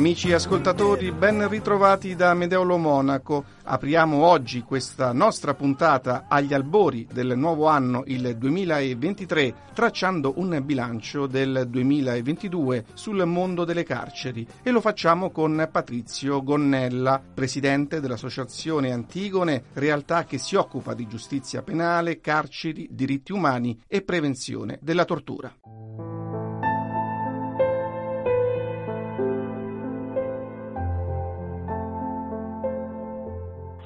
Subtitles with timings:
[0.00, 3.44] Amici ascoltatori, ben ritrovati da Medeolo Monaco.
[3.64, 11.26] Apriamo oggi questa nostra puntata agli albori del nuovo anno, il 2023, tracciando un bilancio
[11.26, 19.64] del 2022 sul mondo delle carceri e lo facciamo con Patrizio Gonnella, presidente dell'Associazione Antigone,
[19.74, 25.54] realtà che si occupa di giustizia penale, carceri, diritti umani e prevenzione della tortura.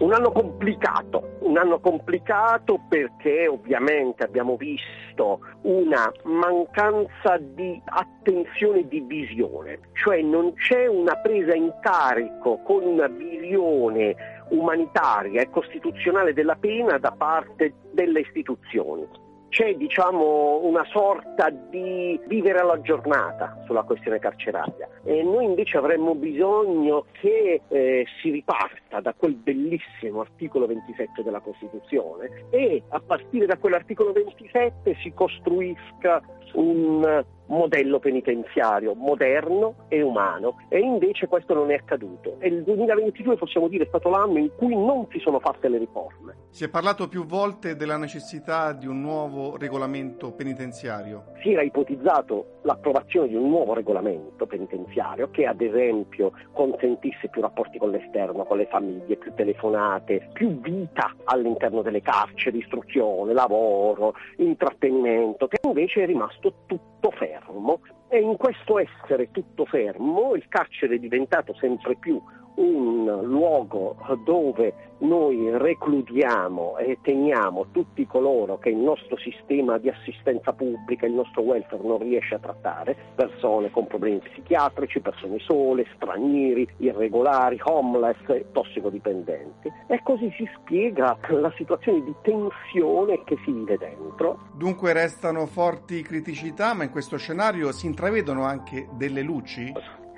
[0.04, 8.88] Un anno complicato, un anno complicato perché ovviamente abbiamo visto una mancanza di attenzione e
[8.88, 14.14] di visione, cioè non c'è una presa in carico con una visione
[14.50, 19.08] umanitaria e costituzionale della pena da parte delle istituzioni
[19.54, 24.88] c'è diciamo, una sorta di vivere alla giornata sulla questione carceraria.
[25.04, 31.38] E noi invece avremmo bisogno che eh, si riparta da quel bellissimo articolo 27 della
[31.38, 36.20] Costituzione e a partire da quell'articolo 27 si costruisca
[36.54, 43.36] un modello penitenziario moderno e umano e invece questo non è accaduto e il 2022
[43.36, 46.36] possiamo dire è stato l'anno in cui non si sono fatte le riforme.
[46.50, 51.32] Si è parlato più volte della necessità di un nuovo regolamento penitenziario.
[51.42, 57.78] Si era ipotizzato l'approvazione di un nuovo regolamento penitenziario che ad esempio consentisse più rapporti
[57.78, 65.48] con l'esterno, con le famiglie, più telefonate, più vita all'interno delle carceri, istruzione, lavoro, intrattenimento,
[65.68, 67.80] invece è rimasto tutto fermo.
[68.08, 72.20] E in questo essere tutto fermo il carcere è diventato sempre più
[72.56, 80.52] un luogo dove noi recludiamo e teniamo tutti coloro che il nostro sistema di assistenza
[80.52, 86.66] pubblica, il nostro welfare non riesce a trattare, persone con problemi psichiatrici, persone sole, stranieri,
[86.78, 88.16] irregolari, homeless,
[88.52, 89.70] tossicodipendenti.
[89.88, 94.38] E così si spiega la situazione di tensione che si vive dentro.
[94.54, 99.72] Dunque restano forti criticità, ma in questo scenario si intravedono anche delle luci?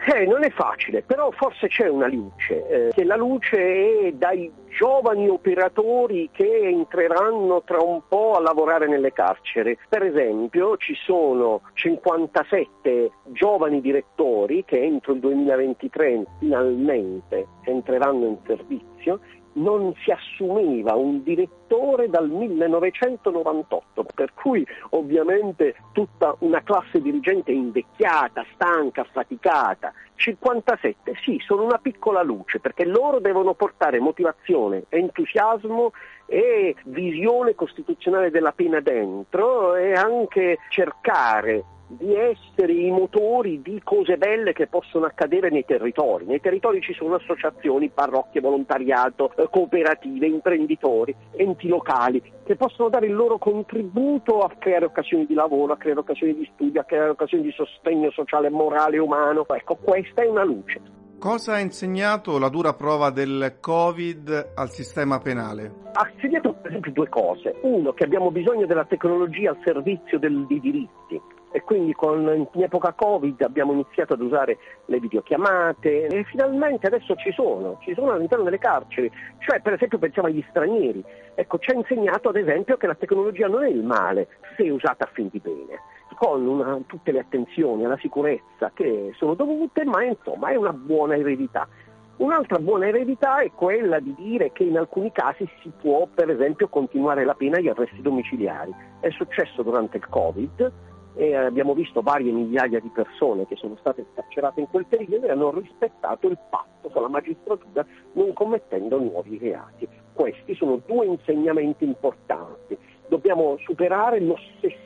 [0.08, 4.52] Eh, non è facile, però forse c'è una luce, eh, che la luce è dai
[4.68, 9.76] giovani operatori che entreranno tra un po' a lavorare nelle carceri.
[9.88, 19.18] Per esempio ci sono 57 giovani direttori che entro il 2023 finalmente entreranno in servizio
[19.56, 28.44] non si assumeva un direttore dal 1998, per cui ovviamente tutta una classe dirigente invecchiata,
[28.54, 29.92] stanca, affaticata.
[30.16, 35.92] 57 sì, sono una piccola luce perché loro devono portare motivazione, entusiasmo
[36.26, 44.16] e visione costituzionale della pena dentro e anche cercare di essere i motori di cose
[44.16, 46.24] belle che possono accadere nei territori.
[46.24, 53.06] Nei territori ci sono associazioni, parrocchie, volontariato, eh, cooperative, imprenditori, enti locali che possono dare
[53.06, 57.10] il loro contributo a creare occasioni di lavoro, a creare occasioni di studio, a creare
[57.10, 59.46] occasioni di sostegno sociale, morale e umano.
[59.48, 60.95] Ecco, questa è una luce.
[61.18, 65.72] Cosa ha insegnato la dura prova del Covid al sistema penale?
[65.92, 67.56] Ha insegnato per esempio due cose.
[67.62, 71.18] Uno, che abbiamo bisogno della tecnologia al servizio dei diritti
[71.52, 77.16] e quindi con, in epoca Covid abbiamo iniziato ad usare le videochiamate e finalmente adesso
[77.16, 81.02] ci sono, ci sono all'interno delle carceri, cioè per esempio pensiamo agli stranieri,
[81.34, 85.04] ecco ci ha insegnato ad esempio che la tecnologia non è il male se usata
[85.04, 85.80] a fin di bene,
[86.16, 91.16] con una, tutte le attenzioni alla sicurezza che sono dovute, ma insomma è una buona
[91.16, 91.68] eredità.
[92.16, 96.68] Un'altra buona eredità è quella di dire che in alcuni casi si può per esempio
[96.68, 98.74] continuare la pena agli arresti domiciliari.
[99.00, 100.72] È successo durante il Covid,
[101.16, 105.30] e abbiamo visto varie migliaia di persone che sono state scarcerate in quel periodo e
[105.30, 109.88] hanno rispettato il patto con la magistratura non commettendo nuovi reati.
[110.12, 112.76] Questi sono due insegnamenti importanti.
[113.08, 114.85] Dobbiamo superare l'ossessione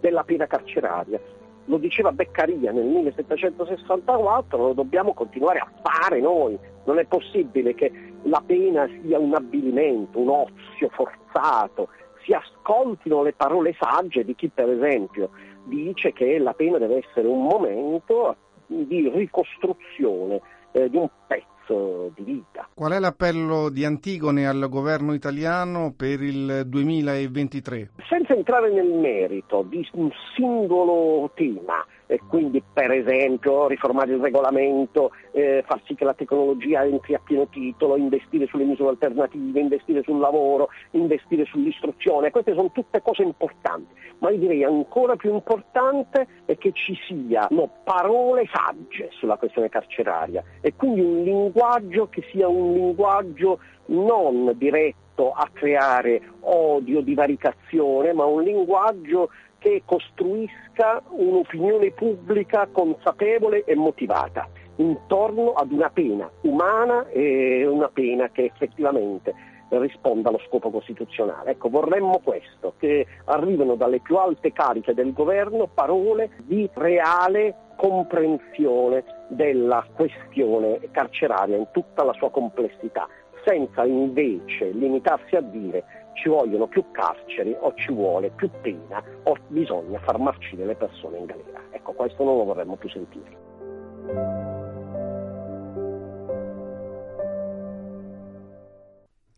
[0.00, 1.20] della pena carceraria.
[1.66, 6.58] Lo diceva Beccaria nel 1764, lo dobbiamo continuare a fare noi.
[6.84, 7.92] Non è possibile che
[8.22, 11.88] la pena sia un avvilimento, un ozio forzato,
[12.24, 15.30] si ascoltino le parole sagge di chi per esempio
[15.64, 18.36] dice che la pena deve essere un momento
[18.66, 20.40] di ricostruzione
[20.72, 22.68] eh, di un pezzo percorso di vita.
[22.74, 27.90] Qual è l'appello di Antigone al governo italiano per il 2023?
[28.08, 35.12] Senza entrare nel merito di un singolo tema, e quindi per esempio riformare il regolamento,
[35.30, 40.02] eh, far sì che la tecnologia entri a pieno titolo, investire sulle misure alternative, investire
[40.02, 46.26] sul lavoro, investire sull'istruzione, queste sono tutte cose importanti, ma io direi ancora più importante
[46.44, 50.44] è che ci siano parole sagge sulla questione carceraria.
[50.60, 58.26] E quindi un linguaggio che sia un linguaggio non diretto a creare odio, divaricazione, ma
[58.26, 59.30] un linguaggio
[59.62, 68.28] che costruisca un'opinione pubblica consapevole e motivata intorno ad una pena umana e una pena
[68.30, 69.32] che effettivamente
[69.68, 71.52] risponda allo scopo costituzionale.
[71.52, 79.04] Ecco, vorremmo questo, che arrivino dalle più alte cariche del governo parole di reale comprensione
[79.28, 83.08] della questione carceraria in tutta la sua complessità,
[83.44, 89.36] senza invece limitarsi a dire ci vogliono più carceri o ci vuole più pena o
[89.48, 91.60] bisogna far marcire le persone in galera.
[91.70, 93.51] Ecco, questo non lo vorremmo più sentire.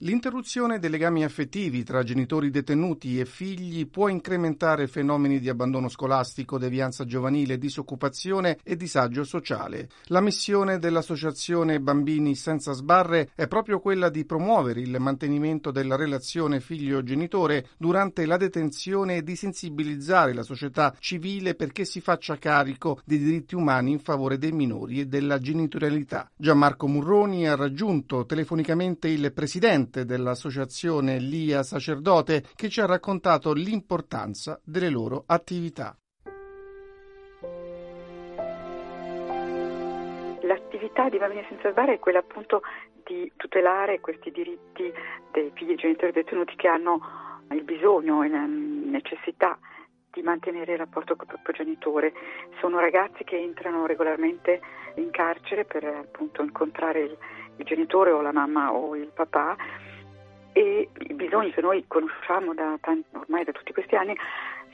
[0.04, 6.58] L'interruzione dei legami affettivi tra genitori detenuti e figli può incrementare fenomeni di abbandono scolastico,
[6.58, 9.88] devianza giovanile, disoccupazione e disagio sociale.
[10.08, 16.60] La missione dell'Associazione Bambini Senza Sbarre è proprio quella di promuovere il mantenimento della relazione
[16.60, 23.16] figlio-genitore durante la detenzione e di sensibilizzare la società civile perché si faccia carico dei
[23.16, 26.30] diritti umani in favore dei minori e della genitorialità.
[26.36, 33.52] Gianmarco Murroni ha raggiunto telefonicamente il presidente presidente dell'associazione Lia Sacerdote che ci ha raccontato
[33.52, 35.96] l'importanza delle loro attività.
[40.42, 42.62] L'attività di Bambini Senza Sbarre è quella appunto
[43.04, 44.92] di tutelare questi diritti
[45.30, 47.00] dei figli e genitori detenuti che hanno
[47.50, 49.58] il bisogno e la necessità
[50.10, 52.12] di mantenere il rapporto con il proprio genitore.
[52.60, 54.60] Sono ragazzi che entrano regolarmente
[54.96, 57.16] in carcere per appunto incontrare il,
[57.56, 59.56] il genitore o la mamma o il papà
[60.54, 64.16] e i bisogni che noi conosciamo da tanti, ormai da tutti questi anni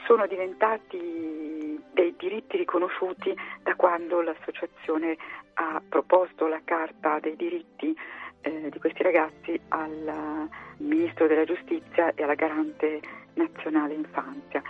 [0.05, 5.17] sono diventati dei diritti riconosciuti da quando l'associazione
[5.55, 7.97] ha proposto la carta dei diritti
[8.43, 10.49] eh, di questi ragazzi al
[10.79, 13.01] Ministro della Giustizia e alla Garante
[13.35, 14.63] Nazionale Infanzia.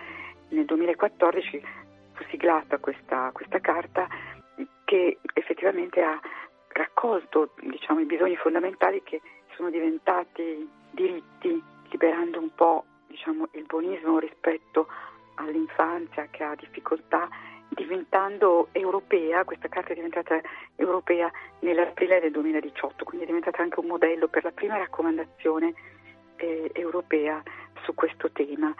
[0.50, 1.62] Nel 2014
[2.12, 4.06] fu siglata questa, questa carta
[4.84, 6.20] che effettivamente ha
[6.68, 9.20] raccolto diciamo, i bisogni fondamentali che
[9.56, 14.86] sono diventati diritti, liberando un po' diciamo, il buonismo rispetto
[15.34, 17.28] all'infanzia che ha difficoltà,
[17.68, 20.40] diventando europea, questa carta è diventata
[20.76, 25.74] europea nell'aprile del 2018, quindi è diventata anche un modello per la prima raccomandazione
[26.36, 27.42] eh, europea
[27.82, 28.74] su questo tema.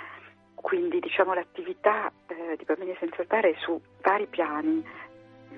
[0.55, 4.85] Quindi diciamo, l'attività eh, di Bambini Senza Altare è su vari piani,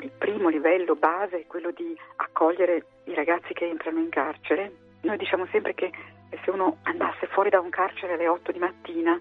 [0.00, 4.72] il primo livello base è quello di accogliere i ragazzi che entrano in carcere.
[5.02, 5.90] Noi diciamo sempre che
[6.44, 9.18] se uno andasse fuori da un carcere alle 8 di mattina,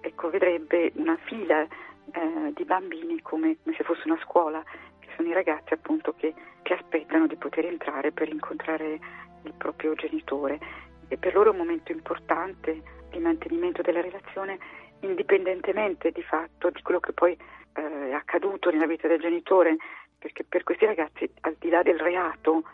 [0.00, 4.62] ecco, vedrebbe una fila eh, di bambini come, come, se fosse una scuola,
[4.98, 8.98] che sono i ragazzi appunto che, che aspettano di poter entrare per incontrare
[9.44, 10.58] il proprio genitore.
[11.08, 14.58] E per loro è un momento importante di mantenimento della relazione
[15.00, 19.76] indipendentemente di fatto di quello che poi eh, è accaduto nella vita del genitore,
[20.18, 22.64] perché per questi ragazzi, al di là del reato,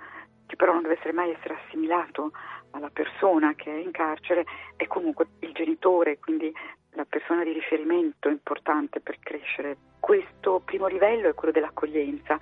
[0.49, 2.33] che però non deve essere mai essere assimilato
[2.71, 4.45] alla persona che è in carcere,
[4.77, 6.53] è comunque il genitore, quindi
[6.93, 9.77] la persona di riferimento importante per crescere.
[10.01, 12.39] Questo primo livello è quello dell'accoglienza.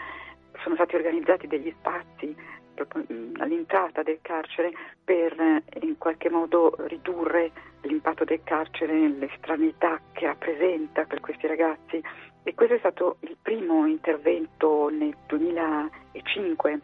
[0.63, 2.35] Sono stati organizzati degli spazi
[2.75, 3.05] proprio
[3.39, 4.71] all'entrata del carcere
[5.03, 7.51] per eh, in qualche modo ridurre
[7.83, 12.01] l'impatto del carcere, l'estraneità che rappresenta per questi ragazzi
[12.43, 16.81] e questo è stato il primo intervento nel 2005,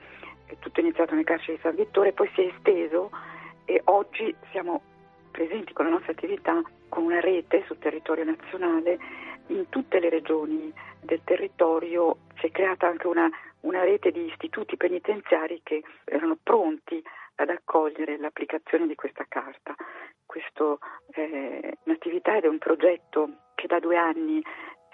[0.53, 3.11] è tutto iniziato nel carcere di San Vittore, poi si è esteso
[3.65, 4.83] e oggi siamo
[5.31, 8.99] presenti con la nostra attività con una rete sul territorio nazionale
[9.47, 13.29] in tutte le regioni del territorio si è creata anche una,
[13.61, 17.03] una rete di istituti penitenziari che erano pronti
[17.37, 19.75] ad accogliere l'applicazione di questa carta.
[20.25, 20.79] Questa
[21.11, 24.43] è un'attività ed è un progetto che da due anni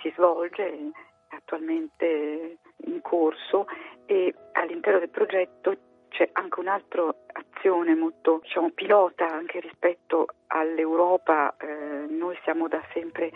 [0.01, 0.91] si svolge,
[1.31, 3.67] attualmente in corso
[4.07, 5.77] e all'interno del progetto
[6.09, 11.55] c'è anche un'altra azione molto diciamo, pilota anche rispetto all'Europa.
[11.59, 13.31] Eh, noi siamo da sempre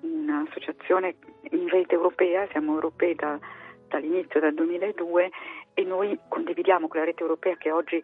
[0.00, 1.16] un'associazione
[1.50, 3.38] in rete europea, siamo europei da,
[3.88, 5.30] dall'inizio dal 2002
[5.74, 8.02] e noi condividiamo con la rete europea che oggi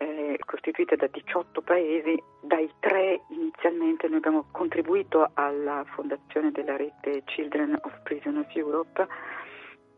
[0.00, 7.22] è costituita da 18 paesi, dai tre inizialmente noi abbiamo contribuito alla fondazione della rete
[7.26, 9.06] Children of Prisoners Europe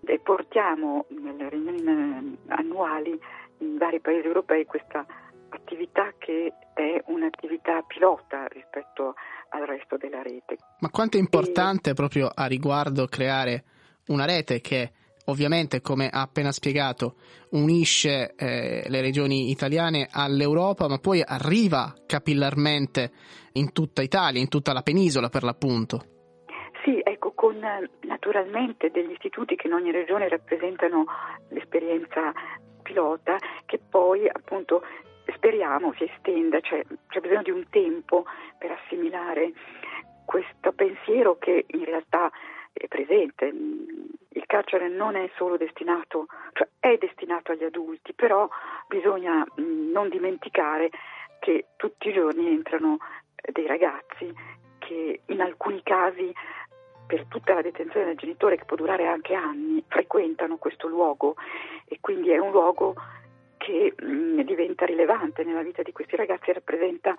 [0.05, 3.17] e portiamo nelle riunioni annuali
[3.59, 5.07] in vari paesi europei questa
[5.51, 9.15] attività che è un'attività pilota rispetto
[9.51, 10.57] al resto della rete.
[10.81, 11.95] Ma quanto è importante e...
[11.95, 13.65] proprio a riguardo creare
[14.09, 14.91] una rete che
[15.27, 17.17] ovviamente, come ha appena spiegato,
[17.51, 23.11] unisce eh, le regioni italiane all'Europa, ma poi arriva capillarmente
[23.53, 26.05] in tutta Italia, in tutta la penisola per l'appunto.
[26.85, 27.59] Sì, ecco, con
[28.03, 31.05] naturalmente degli istituti che in ogni regione rappresentano
[31.51, 32.33] l'esperienza
[32.83, 33.37] pilota,
[33.67, 34.83] che poi appunto
[35.35, 38.25] speriamo si estenda, cioè c'è bisogno di un tempo
[38.59, 39.53] per assimilare
[40.25, 42.31] questo pensiero che in realtà
[42.73, 43.47] è presente.
[43.47, 48.49] Il carcere non è solo destinato, cioè è destinato agli adulti, però
[48.89, 50.91] bisogna non dimenticare
[51.41, 52.99] che tutti i giorni entrano
[53.53, 54.33] dei ragazzi
[54.79, 56.33] che in alcuni casi
[57.07, 61.35] per tutta la detenzione del genitore che può durare anche anni frequentano questo luogo
[61.85, 62.95] e quindi è un luogo
[63.59, 67.15] che mh, mm, diventa rilevante nella vita di questi ragazzi e rappresenta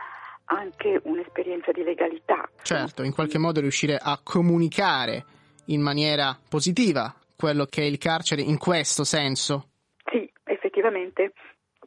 [0.45, 2.50] anche un'esperienza di legalità.
[2.62, 5.24] Certo, in qualche modo riuscire a comunicare
[5.65, 9.70] in maniera positiva quello che è il carcere in questo senso.
[10.12, 11.34] Sì, effettivamente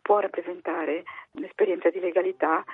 [0.02, 2.64] può rappresentare un'esperienza di legalità.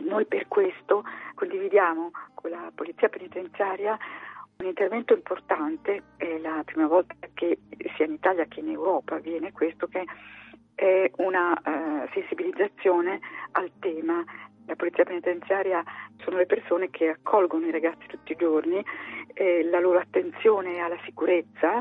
[0.00, 3.96] Noi per questo condividiamo con la Polizia Penitenziaria
[4.58, 7.58] un intervento importante, è la prima volta che
[7.94, 10.04] sia in Italia che in Europa avviene questo, che
[10.74, 13.20] è una uh, sensibilizzazione
[13.52, 14.24] al tema.
[14.66, 15.82] La polizia penitenziaria
[16.18, 18.84] sono le persone che accolgono i ragazzi tutti i giorni,
[19.34, 21.80] eh, la loro attenzione alla sicurezza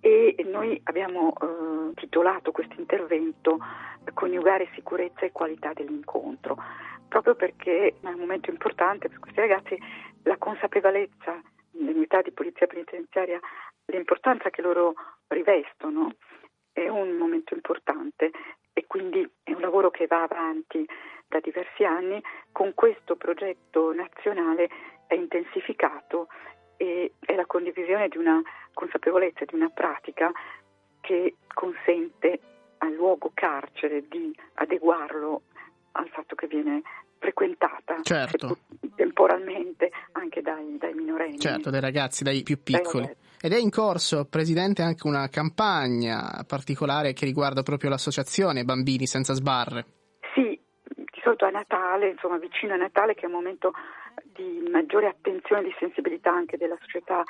[0.00, 3.58] e noi abbiamo eh, titolato questo intervento
[4.12, 6.56] Coniugare sicurezza e qualità dell'incontro,
[7.08, 9.78] proprio perché è un momento importante per questi ragazzi
[10.22, 11.40] la consapevolezza
[11.72, 13.40] nell'unità di polizia penitenziaria
[13.86, 14.94] l'importanza che loro
[15.28, 16.14] rivestono
[16.72, 18.30] è un momento importante
[18.74, 20.86] e quindi è un lavoro che va avanti
[21.26, 22.22] da diversi anni.
[22.52, 24.68] Con questo progetto nazionale
[25.06, 26.28] è intensificato
[26.76, 28.42] e è la condivisione di una
[28.74, 30.30] consapevolezza, di una pratica
[31.00, 32.40] che consente
[32.78, 35.42] al luogo carcere di adeguarlo
[35.92, 36.82] al fatto che viene
[37.18, 38.58] frequentata certo.
[38.96, 41.38] temporalmente anche dai, dai, minorenni.
[41.38, 43.06] Certo, dai ragazzi, dai più piccoli.
[43.06, 49.04] Dai ed è in corso, Presidente, anche una campagna particolare che riguarda proprio l'associazione Bambini
[49.04, 49.84] Senza Sbarre.
[50.32, 53.72] Sì, di solito a Natale, insomma vicino a Natale, che è un momento
[54.32, 57.22] di maggiore attenzione e di sensibilità anche della società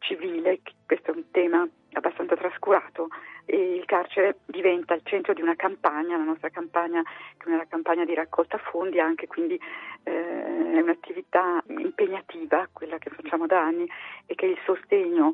[0.00, 3.08] civile, questo è un tema abbastanza trascurato
[3.46, 7.02] e il carcere diventa il centro di una campagna, la nostra campagna
[7.38, 9.58] che è una campagna di raccolta fondi, anche quindi
[10.02, 13.88] eh, è un'attività impegnativa, quella che facciamo da anni
[14.26, 15.32] e che il sostegno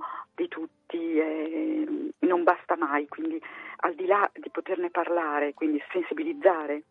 [2.98, 3.40] basta mai, quindi
[3.80, 6.82] al di là di poterne parlare, quindi sensibilizzare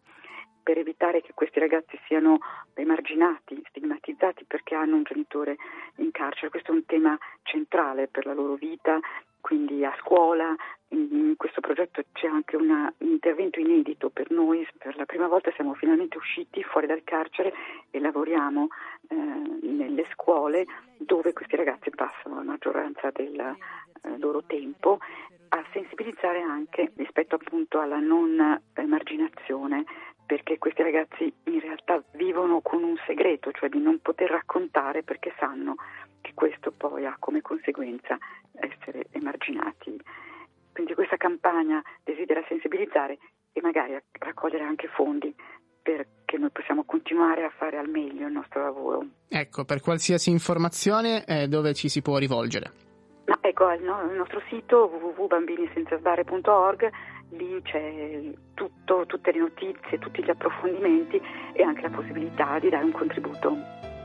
[0.64, 2.40] per evitare che questi ragazzi siano
[2.74, 5.56] emarginati, stigmatizzati perché hanno un genitore
[5.98, 6.50] in carcere.
[6.50, 9.00] Questo è un tema centrale per la loro vita,
[9.48, 10.54] quindi a scuola.
[10.90, 15.52] In questo progetto c'è anche una, un intervento inedito per noi, per la prima volta
[15.56, 17.54] siamo finalmente usciti fuori dal carcere
[17.90, 18.68] e lavoriamo
[19.08, 20.66] eh, nelle scuole
[20.98, 25.00] dove questi ragazzi passano la maggioranza del eh, loro tempo
[25.50, 29.86] a sensibilizzare anche rispetto appunto alla non emarginazione
[30.26, 35.34] perché questi ragazzi in realtà vivono con un segreto, cioè di non poter raccontare perché
[35.40, 35.76] sanno
[36.28, 38.18] che questo poi ha come conseguenza
[38.54, 39.98] essere emarginati.
[40.74, 43.18] Quindi questa campagna desidera sensibilizzare
[43.54, 45.34] e magari raccogliere anche fondi
[45.82, 49.06] perché noi possiamo continuare a fare al meglio il nostro lavoro.
[49.30, 52.72] Ecco, per qualsiasi informazione eh, dove ci si può rivolgere?
[53.26, 56.90] Ma ecco, al no, nostro sito www.bambinisenzasbare.org
[57.32, 61.22] lì c'è tutto, tutte le notizie, tutti gli approfondimenti
[61.54, 63.97] e anche la possibilità di dare un contributo.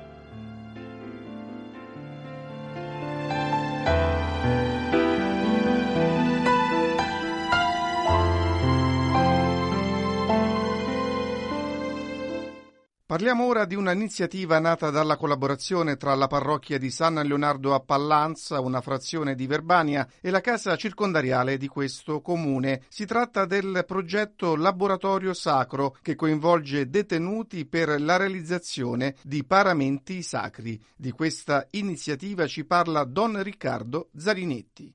[13.12, 18.58] Parliamo ora di un'iniziativa nata dalla collaborazione tra la parrocchia di San Leonardo a Pallanza,
[18.60, 22.84] una frazione di Verbania, e la casa circondariale di questo comune.
[22.88, 30.82] Si tratta del progetto Laboratorio Sacro che coinvolge detenuti per la realizzazione di paramenti sacri.
[30.96, 34.94] Di questa iniziativa ci parla Don Riccardo Zarinetti.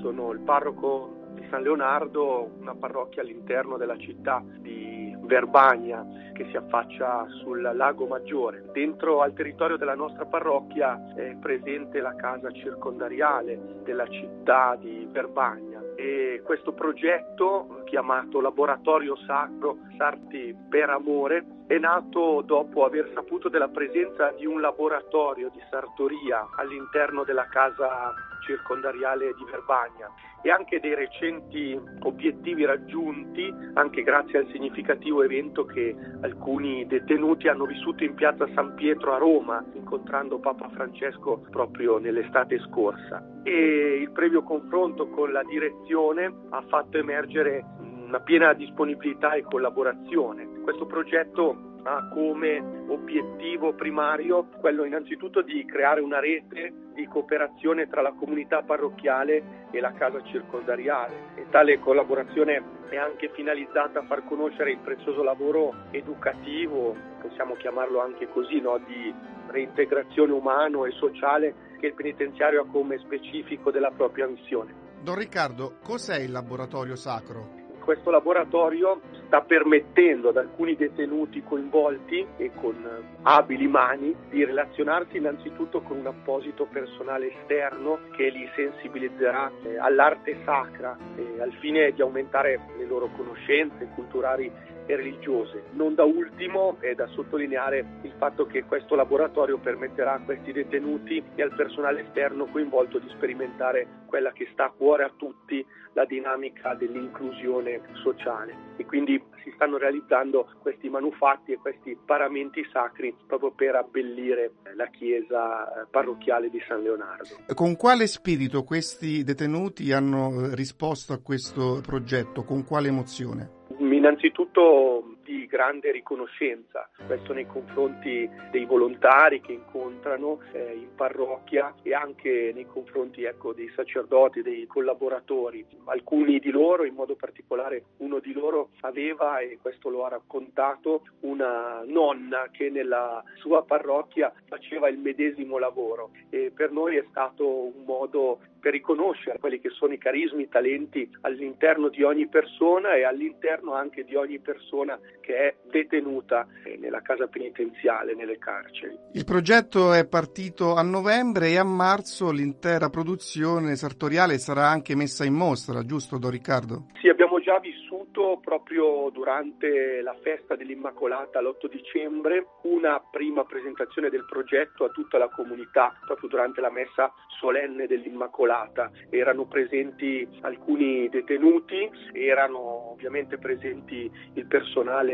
[0.00, 6.56] Sono il parroco di San Leonardo, una parrocchia all'interno della città di Verbagna che si
[6.56, 8.64] affaccia sul lago Maggiore.
[8.72, 15.82] Dentro al territorio della nostra parrocchia è presente la casa circondariale della città di Verbagna
[15.96, 23.68] e questo progetto chiamato Laboratorio Sacro Sarti per Amore è nato dopo aver saputo della
[23.68, 28.14] presenza di un laboratorio di sartoria all'interno della casa
[28.46, 30.08] circondariale di Verbagna
[30.42, 37.64] e anche dei recenti obiettivi raggiunti anche grazie al significativo evento che alcuni detenuti hanno
[37.64, 44.12] vissuto in piazza San Pietro a Roma incontrando Papa Francesco proprio nell'estate scorsa e il
[44.12, 47.64] previo confronto con la direzione ha fatto emergere
[48.06, 50.55] una piena disponibilità e collaborazione.
[50.66, 52.58] Questo progetto ha come
[52.88, 59.78] obiettivo primario quello innanzitutto di creare una rete di cooperazione tra la comunità parrocchiale e
[59.78, 65.72] la casa circondariale e tale collaborazione è anche finalizzata a far conoscere il prezioso lavoro
[65.92, 68.80] educativo, possiamo chiamarlo anche così, no?
[68.84, 69.14] di
[69.46, 74.74] reintegrazione umano e sociale che il penitenziario ha come specifico della propria missione.
[75.00, 77.55] Don Riccardo, cos'è il laboratorio sacro?
[77.86, 82.74] Questo laboratorio sta permettendo ad alcuni detenuti coinvolti e con
[83.22, 90.36] abili mani di relazionarsi innanzitutto con un apposito personale esterno che li sensibilizzerà eh, all'arte
[90.44, 94.50] sacra eh, al fine di aumentare le loro conoscenze culturali
[94.86, 95.64] e religiose.
[95.72, 101.22] Non da ultimo è da sottolineare il fatto che questo laboratorio permetterà a questi detenuti
[101.34, 106.04] e al personale esterno coinvolto di sperimentare quella che sta a cuore a tutti, la
[106.04, 108.74] dinamica dell'inclusione sociale.
[108.76, 114.86] E quindi si stanno realizzando questi manufatti e questi paramenti sacri proprio per abbellire la
[114.88, 117.44] chiesa eh, parrocchiale di San Leonardo.
[117.54, 122.44] Con quale spirito questi detenuti hanno risposto a questo progetto?
[122.44, 123.55] Con quale emozione?
[123.78, 131.92] Innanzitutto di grande riconoscenza, questo nei confronti dei volontari che incontrano eh, in parrocchia e
[131.92, 135.66] anche nei confronti ecco, dei sacerdoti, dei collaboratori.
[135.86, 141.02] Alcuni di loro, in modo particolare uno di loro, aveva, e questo lo ha raccontato,
[141.20, 147.48] una nonna che nella sua parrocchia faceva il medesimo lavoro e per noi è stato
[147.48, 152.94] un modo per riconoscere quelli che sono i carismi, i talenti all'interno di ogni persona
[152.94, 156.46] e all'interno anche di ogni persona che è detenuta
[156.78, 158.96] nella casa penitenziale, nelle carceri.
[159.12, 165.24] Il progetto è partito a novembre e a marzo l'intera produzione sartoriale sarà anche messa
[165.24, 166.86] in mostra, giusto Don Riccardo?
[167.00, 174.24] Sì, abbiamo già vissuto proprio durante la festa dell'Immacolata l'8 dicembre una prima presentazione del
[174.24, 178.90] progetto a tutta la comunità, proprio durante la messa solenne dell'Immacolata.
[179.10, 185.05] Erano presenti alcuni detenuti, erano ovviamente presenti il personale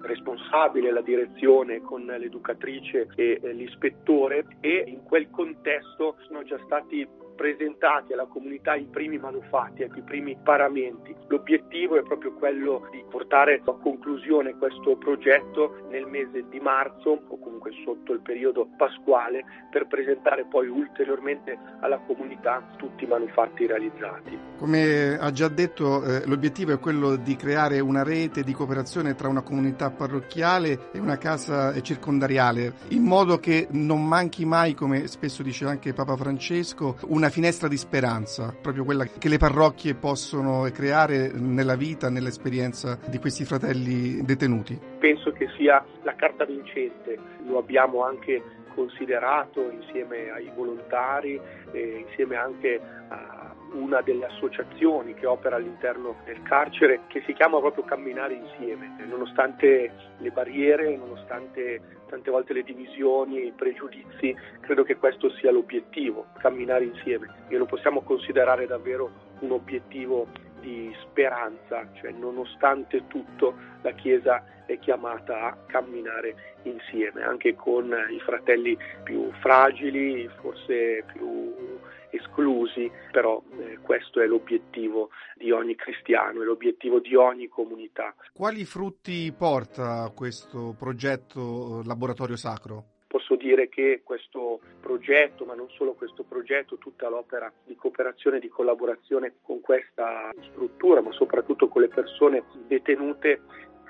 [0.00, 8.12] responsabile, la direzione con l'educatrice e l'ispettore e in quel contesto sono già stati presentati
[8.12, 11.14] alla comunità i primi manufatti, ecco, i primi paramenti.
[11.28, 17.38] L'obiettivo è proprio quello di portare a conclusione questo progetto nel mese di marzo o
[17.38, 24.38] comunque sotto il periodo pasquale per presentare poi ulteriormente alla comunità tutti i manufatti realizzati.
[24.58, 29.28] Come ha già detto, eh, l'obiettivo è quello di creare una rete di cooperazione tra
[29.28, 35.42] una comunità parrocchiale e una casa circondariale, in modo che non manchi mai, come spesso
[35.42, 41.30] diceva anche Papa Francesco, una finestra di speranza, proprio quella che le parrocchie possono creare
[41.32, 44.76] nella vita, nell'esperienza di questi fratelli detenuti.
[44.98, 48.42] Penso che sia la carta vincente, lo abbiamo anche
[48.74, 53.41] considerato insieme ai volontari, e insieme anche a
[53.72, 59.92] una delle associazioni che opera all'interno del carcere che si chiama proprio Camminare insieme, nonostante
[60.18, 66.84] le barriere, nonostante tante volte le divisioni i pregiudizi, credo che questo sia l'obiettivo, camminare
[66.84, 70.26] insieme e lo possiamo considerare davvero un obiettivo
[70.60, 78.20] di speranza, cioè nonostante tutto la Chiesa è chiamata a camminare insieme, anche con i
[78.20, 81.71] fratelli più fragili, forse più
[82.12, 88.14] esclusi, però eh, questo è l'obiettivo di ogni cristiano, è l'obiettivo di ogni comunità.
[88.32, 92.84] Quali frutti porta questo progetto eh, Laboratorio Sacro?
[93.06, 98.40] Posso dire che questo progetto, ma non solo questo progetto, tutta l'opera di cooperazione e
[98.40, 103.42] di collaborazione con questa struttura, ma soprattutto con le persone detenute,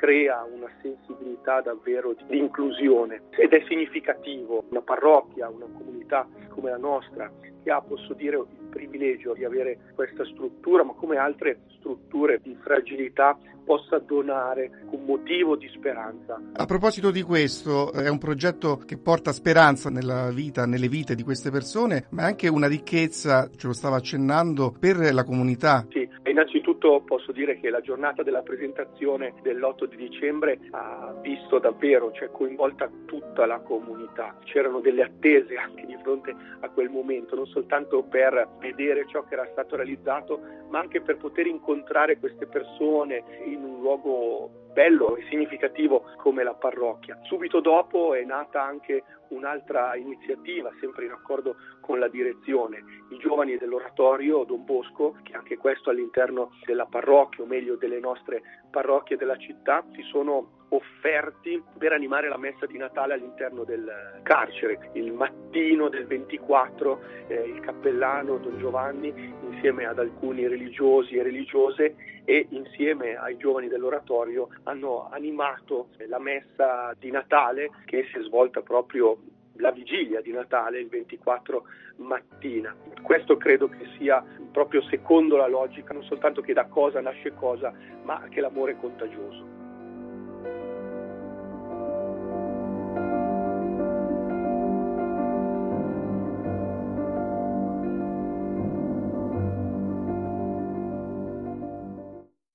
[0.03, 6.77] crea una sensibilità davvero di inclusione ed è significativo una parrocchia, una comunità come la
[6.77, 7.31] nostra,
[7.63, 12.57] che ha, posso dire, il privilegio di avere questa struttura, ma come altre strutture di
[12.61, 16.41] fragilità possa donare un motivo di speranza.
[16.55, 21.23] A proposito di questo, è un progetto che porta speranza nella vita, nelle vite di
[21.23, 25.87] queste persone, ma è anche una ricchezza, ce lo stava accennando, per la comunità.
[25.91, 26.02] Sì,
[26.33, 32.31] innanzitutto posso dire che la giornata della presentazione dell'8 di dicembre ha visto davvero, cioè
[32.31, 34.37] coinvolta tutta la comunità.
[34.45, 39.35] C'erano delle attese anche di fronte a quel momento, non soltanto per vedere ciò che
[39.35, 40.41] era stato realizzato,
[40.71, 46.55] ma anche per poter incontrare queste persone in un luogo bello e significativo come la
[46.55, 47.19] parrocchia.
[47.23, 53.57] Subito dopo è nata anche un'altra iniziativa, sempre in accordo con la direzione, i giovani
[53.57, 59.37] dell'oratorio Don Bosco, che anche questo all'interno della parrocchia, o meglio delle nostre parrocchie della
[59.37, 64.91] città, si sono offerti per animare la messa di Natale all'interno del carcere.
[64.95, 69.13] Il mattino del 24 eh, il cappellano Don Giovanni
[69.51, 76.95] insieme ad alcuni religiosi e religiose e insieme ai giovani dell'oratorio hanno animato la messa
[76.99, 79.19] di Natale che si è svolta proprio
[79.57, 81.65] la vigilia di Natale il 24
[81.97, 82.75] mattina.
[83.03, 87.73] Questo credo che sia proprio secondo la logica, non soltanto che da cosa nasce cosa,
[88.03, 89.62] ma che l'amore è contagioso.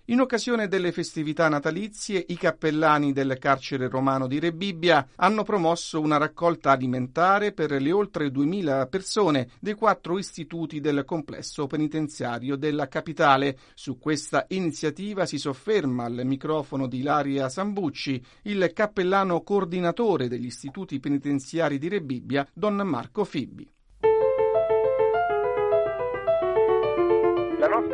[0.09, 6.15] In occasione delle festività natalizie, i cappellani del carcere romano di Rebibbia hanno promosso una
[6.15, 13.57] raccolta alimentare per le oltre 2000 persone dei quattro istituti del complesso penitenziario della capitale.
[13.73, 21.01] Su questa iniziativa si sofferma al microfono di Ilaria Sambucci il cappellano coordinatore degli istituti
[21.01, 23.69] penitenziari di Rebibbia, Don Marco Fibbi.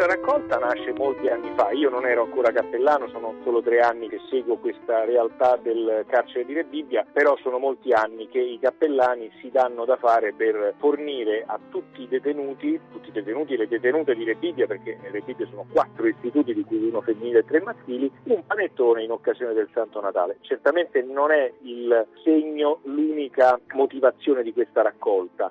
[0.04, 4.10] Questa raccolta nasce molti anni fa, io non ero ancora cappellano, sono solo tre anni
[4.10, 9.32] che seguo questa realtà del carcere di Rebibbia, però sono molti anni che i cappellani
[9.40, 13.68] si danno da fare per fornire a tutti i detenuti, tutti i detenuti e le
[13.70, 17.62] detenute di Rebibbia, perché nel Rebibbia sono quattro istituti di cui uno femminile e tre
[17.62, 20.36] maschili, un panettone in occasione del Santo Natale.
[20.42, 25.50] Certamente non è il segno, l'unica motivazione di questa raccolta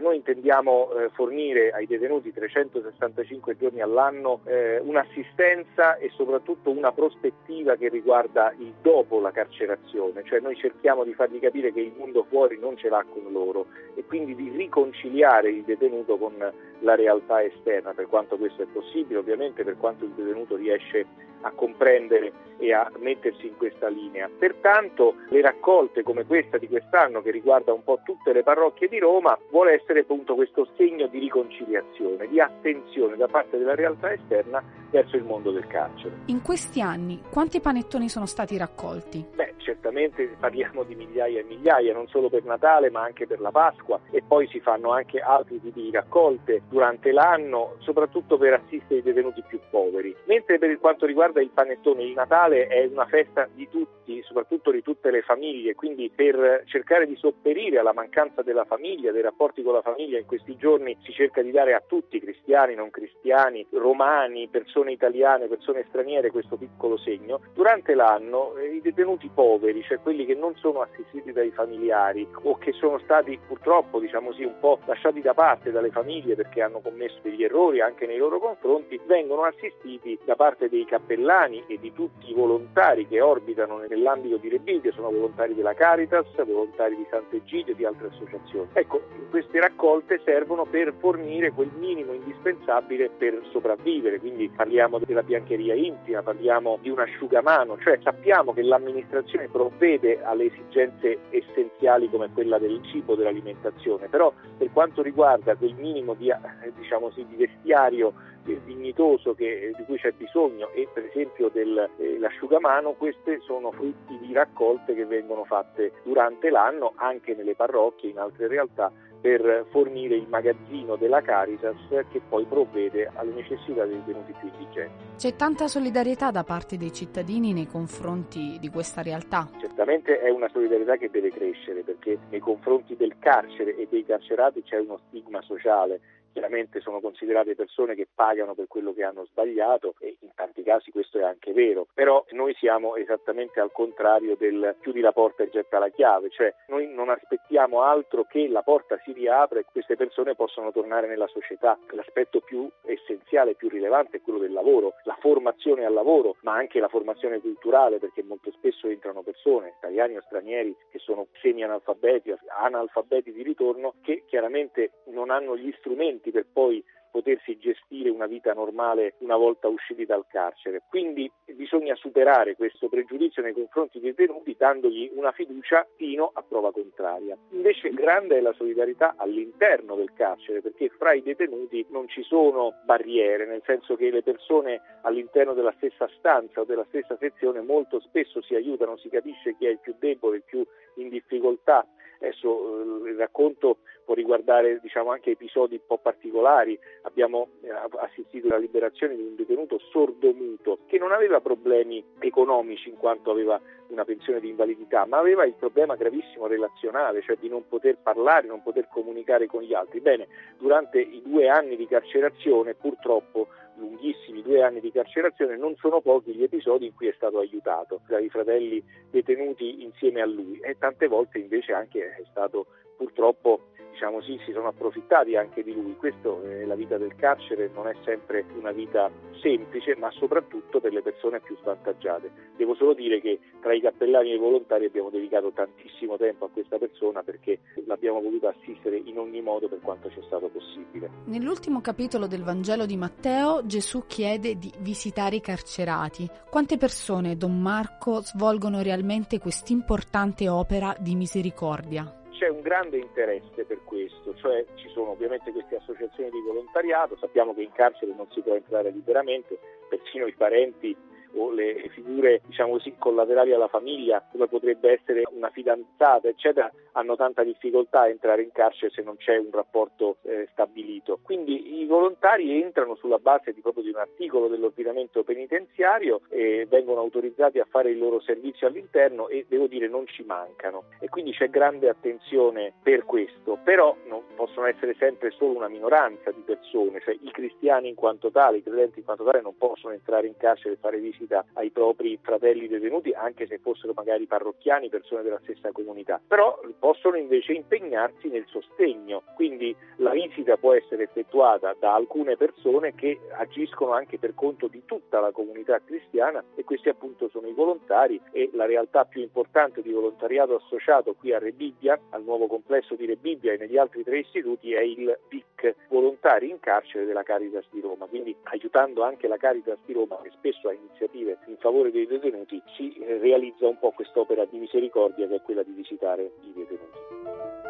[0.00, 7.76] noi intendiamo eh, fornire ai detenuti 365 giorni all'anno eh, un'assistenza e soprattutto una prospettiva
[7.76, 12.24] che riguarda il dopo la carcerazione, cioè noi cerchiamo di fargli capire che il mondo
[12.28, 16.34] fuori non ce l'ha con loro e quindi di riconciliare il detenuto con
[16.78, 21.31] la realtà esterna, per quanto questo è possibile, ovviamente per quanto il detenuto riesce a
[21.50, 24.30] comprendere e a mettersi in questa linea.
[24.38, 29.00] Pertanto le raccolte come questa di quest'anno che riguarda un po' tutte le parrocchie di
[29.00, 34.62] Roma vuole essere appunto questo segno di riconciliazione, di attenzione da parte della realtà esterna
[34.90, 36.18] verso il mondo del carcere.
[36.26, 39.24] In questi anni quanti panettoni sono stati raccolti?
[39.34, 43.50] Beh, certamente parliamo di migliaia e migliaia, non solo per Natale ma anche per la
[43.50, 49.00] Pasqua e poi si fanno anche altri tipi di raccolte durante l'anno, soprattutto per assistere
[49.00, 50.14] i detenuti più poveri.
[50.26, 54.82] Mentre per quanto riguarda il panettone, il Natale è una festa di tutti, soprattutto di
[54.82, 59.74] tutte le famiglie, quindi per cercare di sopperire alla mancanza della famiglia, dei rapporti con
[59.74, 64.48] la famiglia in questi giorni si cerca di dare a tutti, cristiani, non cristiani, romani,
[64.48, 70.24] persone italiane, persone straniere questo piccolo segno, durante l'anno eh, i detenuti poveri, cioè quelli
[70.24, 74.80] che non sono assistiti dai familiari o che sono stati purtroppo diciamo così, un po'
[74.86, 79.42] lasciati da parte dalle famiglie perché hanno commesso degli errori anche nei loro confronti, vengono
[79.42, 81.21] assistiti da parte dei cappellani
[81.68, 86.96] e di tutti i volontari che orbitano nell'ambito di Rebibbia, sono volontari della Caritas, volontari
[86.96, 88.68] di Sant'Egidio e di altre associazioni.
[88.72, 95.74] Ecco, queste raccolte servono per fornire quel minimo indispensabile per sopravvivere, quindi parliamo della biancheria
[95.74, 102.58] intima, parliamo di un asciugamano, cioè sappiamo che l'amministrazione provvede alle esigenze essenziali come quella
[102.58, 108.12] del cibo, dell'alimentazione, però per quanto riguarda quel minimo di, eh, diciamo così, di vestiario
[108.42, 114.32] dignitoso che, di cui c'è bisogno e per esempio dell'asciugamano, eh, queste sono frutti di
[114.32, 118.90] raccolte che vengono fatte durante l'anno anche nelle parrocchie, in altre realtà
[119.22, 121.76] per fornire il magazzino della Caritas
[122.10, 125.04] che poi provvede alle necessità dei detenuti più indigenti.
[125.16, 129.48] C'è tanta solidarietà da parte dei cittadini nei confronti di questa realtà?
[129.60, 134.64] Certamente è una solidarietà che deve crescere perché nei confronti del carcere e dei carcerati
[134.64, 136.00] c'è uno stigma sociale
[136.32, 140.90] chiaramente sono considerate persone che pagano per quello che hanno sbagliato e in tanti casi
[140.90, 145.50] questo è anche vero, però noi siamo esattamente al contrario del chiudi la porta e
[145.50, 149.96] getta la chiave, cioè noi non aspettiamo altro che la porta si riapra e queste
[149.96, 151.78] persone possano tornare nella società.
[151.90, 156.80] L'aspetto più essenziale, più rilevante è quello del lavoro, la formazione al lavoro, ma anche
[156.80, 163.32] la formazione culturale, perché molto spesso entrano persone, italiani o stranieri, che sono semi-analfabeti, analfabeti
[163.32, 169.14] di ritorno, che chiaramente non hanno gli strumenti per poi potersi gestire una vita normale
[169.18, 170.82] una volta usciti dal carcere.
[170.88, 176.72] Quindi bisogna superare questo pregiudizio nei confronti dei detenuti dandogli una fiducia fino a prova
[176.72, 177.36] contraria.
[177.50, 182.72] Invece grande è la solidarietà all'interno del carcere perché fra i detenuti non ci sono
[182.84, 188.00] barriere, nel senso che le persone all'interno della stessa stanza o della stessa sezione molto
[188.00, 191.86] spesso si aiutano, si capisce chi è il più debole, il più in difficoltà.
[192.22, 196.78] Adesso eh, il racconto può riguardare diciamo, anche episodi un po' particolari.
[197.02, 202.96] Abbiamo eh, assistito alla liberazione di un detenuto sordomuto che non aveva problemi economici in
[202.96, 207.66] quanto aveva una pensione di invalidità, ma aveva il problema gravissimo relazionale, cioè di non
[207.68, 210.00] poter parlare, non poter comunicare con gli altri.
[210.00, 216.00] Bene, durante i due anni di carcerazione, purtroppo lunghissimi due anni di carcerazione, non sono
[216.00, 220.58] pochi gli episodi in cui è stato aiutato dai fratelli detenuti insieme a lui.
[220.60, 225.72] E tante volte invece anche è stato purtroppo diciamo sì, si sono approfittati anche di
[225.72, 225.94] lui.
[225.96, 230.92] Questo è la vita del carcere, non è sempre una vita semplice, ma soprattutto per
[230.92, 232.30] le persone più svantaggiate.
[232.56, 236.48] Devo solo dire che tra i cappellani e i volontari abbiamo dedicato tantissimo tempo a
[236.48, 241.10] questa persona perché l'abbiamo voluta assistere in ogni modo per quanto ci è stato possibile.
[241.26, 246.28] Nell'ultimo capitolo del Vangelo di Matteo Gesù chiede di visitare i carcerati.
[246.50, 252.20] Quante persone, Don Marco, svolgono realmente quest'importante opera di misericordia?
[252.42, 257.54] C'è un grande interesse per questo, cioè ci sono ovviamente queste associazioni di volontariato, sappiamo
[257.54, 259.56] che in carcere non si può entrare liberamente,
[259.88, 260.96] persino i parenti
[261.34, 267.16] o le figure diciamo così collaterali alla famiglia come potrebbe essere una fidanzata eccetera hanno
[267.16, 271.18] tanta difficoltà a entrare in carcere se non c'è un rapporto eh, stabilito.
[271.22, 277.00] Quindi i volontari entrano sulla base di, proprio di un articolo dell'ordinamento penitenziario e vengono
[277.00, 280.84] autorizzati a fare il loro servizio all'interno e devo dire non ci mancano.
[281.00, 283.58] E quindi c'è grande attenzione per questo.
[283.62, 288.30] Però non possono essere sempre solo una minoranza di persone cioè i cristiani in quanto
[288.30, 291.44] tali i credenti in quanto tali non possono entrare in carcere e fare visite visita
[291.54, 297.16] ai propri fratelli detenuti, anche se fossero magari parrocchiani, persone della stessa comunità, però possono
[297.16, 303.92] invece impegnarsi nel sostegno, quindi la visita può essere effettuata da alcune persone che agiscono
[303.92, 308.50] anche per conto di tutta la comunità cristiana e questi appunto sono i volontari e
[308.52, 313.52] la realtà più importante di volontariato associato qui a Rebibbia, al nuovo complesso di Rebibbia
[313.52, 318.06] e negli altri tre istituti è il VIC Volontari in carcere della Caritas di Roma,
[318.06, 322.06] quindi aiutando anche la Caritas di Roma che spesso ha iniziative iniziative in favore dei
[322.06, 327.61] detenuti si realizza un po' quest'opera di misericordia che è quella di visitare i detenuti.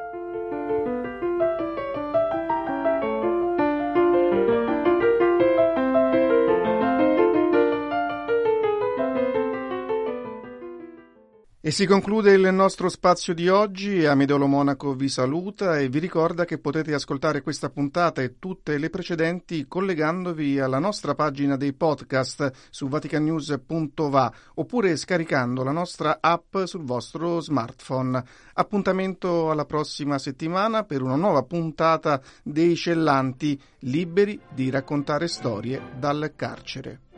[11.65, 14.05] E si conclude il nostro spazio di oggi.
[14.05, 18.91] Amedolo Monaco vi saluta e vi ricorda che potete ascoltare questa puntata e tutte le
[18.91, 26.83] precedenti collegandovi alla nostra pagina dei podcast su vaticanews.va oppure scaricando la nostra app sul
[26.83, 28.21] vostro smartphone.
[28.55, 36.33] Appuntamento alla prossima settimana per una nuova puntata dei Cellanti, liberi di raccontare storie dal
[36.35, 37.12] carcere.